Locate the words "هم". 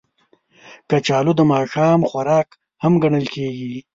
2.83-2.93